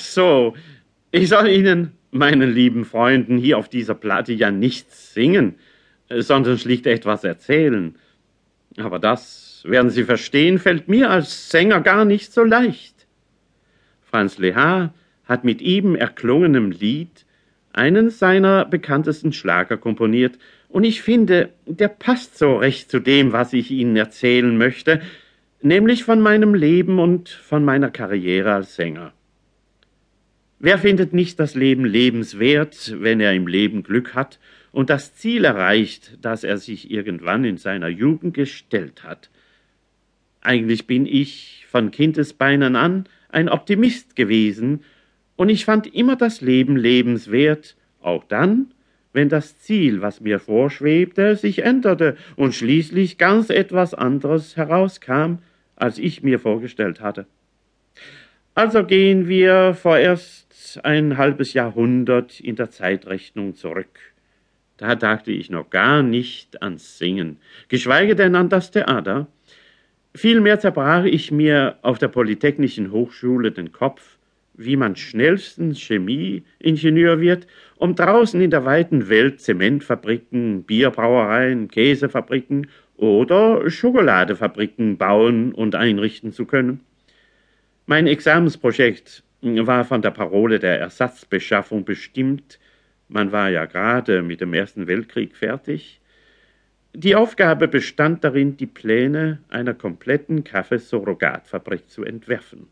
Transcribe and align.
Ach 0.00 0.04
so, 0.04 0.54
ich 1.10 1.28
soll 1.28 1.48
Ihnen, 1.48 1.92
meinen 2.10 2.50
lieben 2.50 2.86
Freunden, 2.86 3.36
hier 3.36 3.58
auf 3.58 3.68
dieser 3.68 3.94
Platte 3.94 4.32
ja 4.32 4.50
nichts 4.50 5.12
singen, 5.12 5.56
sondern 6.08 6.56
schlicht 6.56 6.86
etwas 6.86 7.22
erzählen. 7.22 7.96
Aber 8.78 8.98
das, 8.98 9.62
werden 9.68 9.90
Sie 9.90 10.04
verstehen, 10.04 10.58
fällt 10.58 10.88
mir 10.88 11.10
als 11.10 11.50
Sänger 11.50 11.82
gar 11.82 12.06
nicht 12.06 12.32
so 12.32 12.42
leicht. 12.42 13.06
Franz 14.00 14.38
Lehar 14.38 14.94
hat 15.24 15.44
mit 15.44 15.60
ihm 15.60 15.96
erklungenem 15.96 16.70
Lied 16.70 17.26
einen 17.74 18.08
seiner 18.08 18.64
bekanntesten 18.64 19.34
Schlager 19.34 19.76
komponiert, 19.76 20.38
und 20.70 20.84
ich 20.84 21.02
finde, 21.02 21.50
der 21.66 21.88
passt 21.88 22.38
so 22.38 22.56
recht 22.56 22.90
zu 22.90 23.00
dem, 23.00 23.32
was 23.32 23.52
ich 23.52 23.70
Ihnen 23.70 23.96
erzählen 23.96 24.56
möchte, 24.56 25.02
nämlich 25.60 26.04
von 26.04 26.22
meinem 26.22 26.54
Leben 26.54 26.98
und 26.98 27.28
von 27.28 27.66
meiner 27.66 27.90
Karriere 27.90 28.54
als 28.54 28.76
Sänger. 28.76 29.12
Wer 30.62 30.76
findet 30.76 31.14
nicht 31.14 31.40
das 31.40 31.54
Leben 31.54 31.86
lebenswert, 31.86 32.94
wenn 33.00 33.18
er 33.18 33.32
im 33.32 33.46
Leben 33.46 33.82
Glück 33.82 34.14
hat 34.14 34.38
und 34.72 34.90
das 34.90 35.14
Ziel 35.14 35.46
erreicht, 35.46 36.18
das 36.20 36.44
er 36.44 36.58
sich 36.58 36.90
irgendwann 36.90 37.44
in 37.44 37.56
seiner 37.56 37.88
Jugend 37.88 38.34
gestellt 38.34 39.02
hat? 39.02 39.30
Eigentlich 40.42 40.86
bin 40.86 41.06
ich 41.06 41.64
von 41.70 41.90
Kindesbeinen 41.90 42.76
an 42.76 43.06
ein 43.30 43.48
Optimist 43.48 44.16
gewesen, 44.16 44.84
und 45.36 45.48
ich 45.48 45.64
fand 45.64 45.94
immer 45.94 46.16
das 46.16 46.42
Leben 46.42 46.76
lebenswert, 46.76 47.74
auch 48.02 48.24
dann, 48.24 48.74
wenn 49.14 49.30
das 49.30 49.58
Ziel, 49.60 50.02
was 50.02 50.20
mir 50.20 50.38
vorschwebte, 50.38 51.36
sich 51.36 51.62
änderte 51.62 52.18
und 52.36 52.54
schließlich 52.54 53.16
ganz 53.16 53.48
etwas 53.48 53.94
anderes 53.94 54.58
herauskam, 54.58 55.36
als 55.76 55.96
ich 55.96 56.22
mir 56.22 56.38
vorgestellt 56.38 57.00
hatte. 57.00 57.24
Also 58.62 58.84
gehen 58.84 59.26
wir 59.26 59.72
vorerst 59.72 60.80
ein 60.82 61.16
halbes 61.16 61.54
Jahrhundert 61.54 62.40
in 62.40 62.56
der 62.56 62.68
Zeitrechnung 62.68 63.54
zurück. 63.54 63.98
Da 64.76 64.96
dachte 64.96 65.32
ich 65.32 65.48
noch 65.48 65.70
gar 65.70 66.02
nicht 66.02 66.60
ans 66.60 66.98
Singen, 66.98 67.38
geschweige 67.68 68.14
denn 68.14 68.34
an 68.34 68.50
das 68.50 68.70
Theater. 68.70 69.28
Vielmehr 70.14 70.60
zerbrach 70.60 71.04
ich 71.04 71.32
mir 71.32 71.78
auf 71.80 71.96
der 71.96 72.08
Polytechnischen 72.08 72.92
Hochschule 72.92 73.50
den 73.50 73.72
Kopf, 73.72 74.18
wie 74.52 74.76
man 74.76 74.94
schnellstens 74.94 75.78
Chemieingenieur 75.78 77.18
wird, 77.18 77.46
um 77.76 77.94
draußen 77.94 78.42
in 78.42 78.50
der 78.50 78.66
weiten 78.66 79.08
Welt 79.08 79.40
Zementfabriken, 79.40 80.64
Bierbrauereien, 80.64 81.68
Käsefabriken 81.68 82.66
oder 82.98 83.70
Schokoladefabriken 83.70 84.98
bauen 84.98 85.52
und 85.52 85.74
einrichten 85.74 86.34
zu 86.34 86.44
können. 86.44 86.80
Mein 87.90 88.06
Examensprojekt 88.06 89.24
war 89.42 89.84
von 89.84 90.00
der 90.00 90.12
Parole 90.12 90.60
der 90.60 90.78
Ersatzbeschaffung 90.78 91.84
bestimmt. 91.84 92.60
Man 93.08 93.32
war 93.32 93.50
ja 93.50 93.64
gerade 93.64 94.22
mit 94.22 94.40
dem 94.40 94.54
Ersten 94.54 94.86
Weltkrieg 94.86 95.34
fertig. 95.34 96.00
Die 96.94 97.16
Aufgabe 97.16 97.66
bestand 97.66 98.22
darin, 98.22 98.56
die 98.56 98.68
Pläne 98.68 99.40
einer 99.48 99.74
kompletten 99.74 100.44
Kaffeesurrogatfabrik 100.44 101.90
zu 101.90 102.04
entwerfen. 102.04 102.68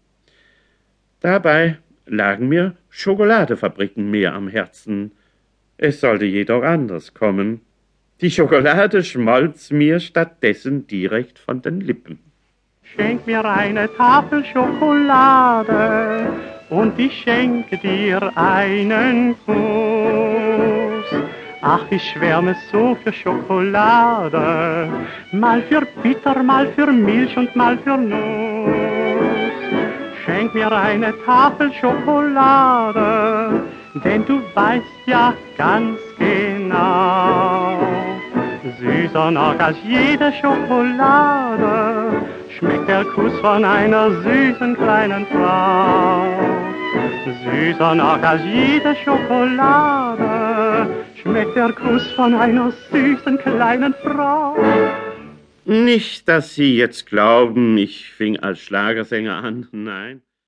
Dabei 1.19 1.78
lagen 2.06 2.48
mir 2.48 2.77
Schokoladefabriken 2.88 4.08
mehr 4.08 4.34
am 4.34 4.47
Herzen. 4.47 5.10
Es 5.78 6.00
sollte 6.00 6.27
jedoch 6.27 6.62
anders 6.62 7.12
kommen. 7.12 7.62
Die 8.20 8.30
Schokolade 8.30 9.03
schmolz 9.03 9.72
mir 9.72 9.98
stattdessen 9.98 10.87
direkt 10.87 11.41
von 11.41 11.60
den 11.60 11.81
Lippen. 11.81 12.28
Schenk 12.94 13.26
mir 13.26 13.44
eine 13.44 13.93
Tafel 13.97 14.44
Schokolade 14.44 16.32
und 16.71 16.99
ich 16.99 17.22
schenke 17.22 17.76
dir 17.76 18.32
einen 18.37 19.37
Kuss. 19.44 21.21
Ach, 21.60 21.84
ich 21.91 22.03
schwärme 22.10 22.56
so 22.71 22.97
für 23.03 23.12
Schokolade, 23.12 24.88
mal 25.32 25.60
für 25.62 25.87
bitter, 26.03 26.43
mal 26.43 26.69
für 26.69 26.87
Milch 26.87 27.37
und 27.37 27.54
mal 27.56 27.76
für 27.78 27.97
Nuss. 27.97 28.76
Schenk 30.25 30.55
mir 30.55 30.70
eine 30.70 31.12
Tafel 31.25 31.72
Schokolade, 31.72 33.62
denn 34.05 34.25
du 34.25 34.41
weißt 34.55 34.84
ja 35.06 35.34
ganz 35.56 35.99
genau, 36.19 37.88
noch 39.27 39.59
als 39.59 39.77
jede 39.84 40.33
Schokolade 40.33 42.23
schmeckt 42.56 42.89
der 42.89 43.05
Kuss 43.05 43.33
von 43.41 43.65
einer 43.65 44.11
süßen 44.23 44.77
kleinen 44.77 45.27
Frau. 45.27 46.25
Süßer 47.45 47.95
noch 47.95 48.23
als 48.23 48.43
jede 48.45 48.95
Schokolade 49.05 50.89
schmeckt 51.21 51.56
der 51.56 51.73
Kuss 51.73 52.06
von 52.12 52.34
einer 52.34 52.73
süßen 52.91 53.39
kleinen 53.39 53.95
Frau. 54.03 54.56
Nicht, 55.65 56.29
dass 56.29 56.55
Sie 56.55 56.77
jetzt 56.77 57.06
glauben, 57.06 57.77
ich 57.77 58.11
fing 58.12 58.39
als 58.39 58.61
Schlagersänger 58.61 59.37
an, 59.45 59.69
nein. 59.73 60.23